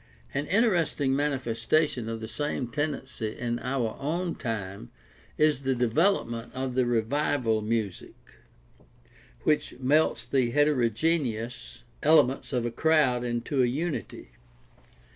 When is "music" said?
7.61-8.15